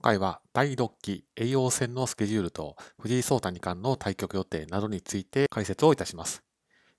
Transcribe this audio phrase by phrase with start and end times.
[0.00, 6.42] 回は第6期栄養戦のスケジュールと藤井聡太二冠の対局予定などについて解説をいたします。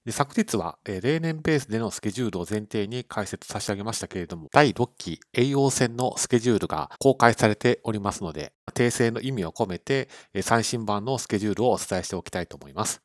[0.09, 10.09] 昨日は、例年ベースでのスケジュールを前提に解説差し上げましたけれども、第6期栄養戦のスケジュールが公開されておりますので、訂正の意味を込めて、
[10.41, 13.03] 最新版のスケジュールをお伝えしておきたいと思います。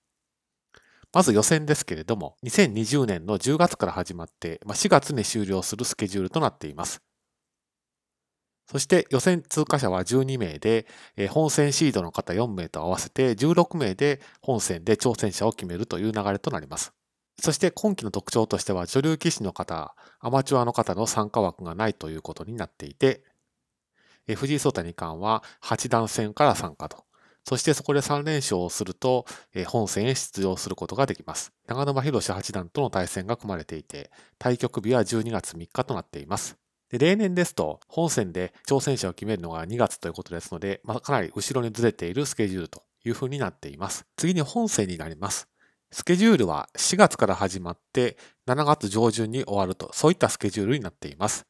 [1.13, 7.03] まず予選ですけれども、2020年の10月から始まって、4月に終了するスケジュールとなっています。
[8.71, 10.87] そして予選通過者は12名で、
[11.31, 16.93] 本戦シードの方4名と合わせて16名で本戦で挑戦者を決めるという流れとなります。
[17.39, 23.23] そして今期の特徴としては女流棋士の方、アマチュアの方の参加枠がないということになっていて、
[24.35, 27.05] 藤井聡太二冠は8段戦から参加と。
[27.45, 29.27] そしてそこで3連勝をすると、
[29.69, 31.53] 本戦へ出場することができます。
[31.69, 36.59] 長沼博士八段との対戦が組まれていて、対局日は12月3日となっています。
[36.91, 44.07] で例年ですと、本戦で挑戦者を決めるのが2月ということですので、まあ、かなり後ろにずれているスケジュールというふうになっています。
[44.17, 45.49] 次に本戦になります。
[45.91, 51.47] スケジュールは4月から始まって7月上旬に終わると、そういったスケジュールになっています。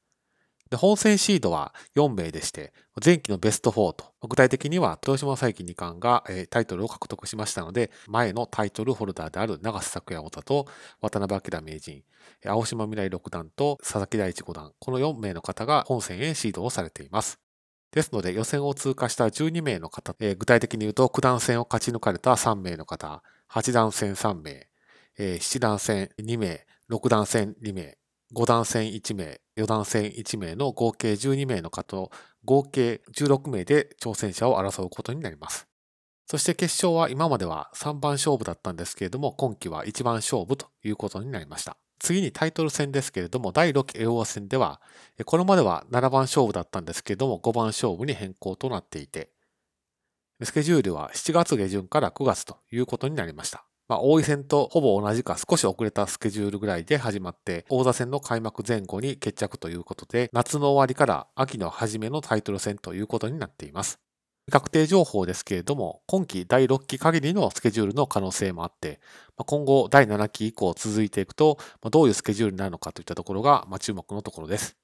[0.70, 2.72] で本戦シードは4名でして、
[3.04, 10.66] 前期のベスト4と、具体的には豊島佐伯二冠がタイトルを獲得しましたので、前のタイトルホルダーである長瀬拓也太田と
[11.00, 12.02] 渡辺明名人、
[12.44, 17.38] 青島未来六段と佐々木大地五段、この4名の方が本戦へシードをされています。
[17.92, 24.66] ですので、予選を通過した12名の方、えー、具体的に言うと、九段戦を勝ち抜かれた3名の方、8段戦3名、
[25.16, 27.96] えー、7段戦2名、6段戦2名、
[28.34, 32.10] 5段戦1名、4段戦1名の合計12名の方と
[32.44, 35.68] 合計16名で挑戦者を争うことになります。
[36.26, 41.76] そして決勝は今までは3番勝負だったんですけれども、今季は1番勝負ということになりました。
[42.00, 44.80] 次にタイトル戦ですけれども、第6期叡王戦では、
[45.24, 49.30] これまでは7番勝負だったんですけれども、5番勝負に変更となっていて、
[50.42, 53.65] スケジュールは7月下旬から9月ということになりました。
[53.88, 64.00] まあ、王位戦とほぼ同じか少し遅れたスケジュールぐらいで始まって、王座戦の開幕前後に決着ということで、夏の終わりから秋の初めのタイトル戦ということになっています。
[64.50, 69.00] 確定情報ですけれども、今期第6期限りのスケジュールの可能性もあって、
[69.36, 71.58] 今後第7期以降続いていくと、
[71.90, 74.76] どういうスケジュールになるのかといったところが注目のところです。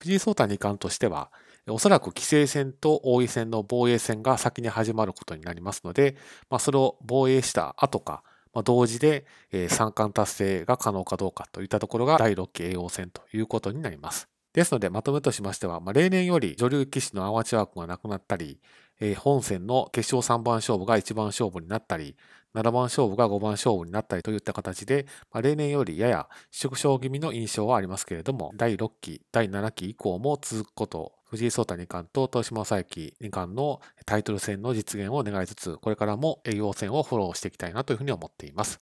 [0.00, 1.32] 藤井聡太二冠としては、
[1.68, 6.16] おそらく棋聖戦と王位戦の防衛戦が先に始まることになりますので、
[6.50, 8.22] まあそれを防衛した後か、
[8.56, 14.30] まあ、同時で、え、三冠達成が可能かどうかといったところが第6期叡王戦ということになります。
[14.54, 18.58] ですので、まとめとしましては、まあ、例年より女流棋士のアマチュア枠がなくなったり、
[18.98, 22.16] えー、本戦の決勝3番勝負が1番勝負になったり、
[22.54, 38.85] 7番勝負が5番勝負になったりといった形で、まあ、例年よりやや縮小気味の印象はありますけれども、第6期、第7期以降も続くこと藤井聡太二冠と豊島将之二冠のタイトル戦の実現を願いつつ、これからも叡王戦をフォローしていきたいなというふうに思っています。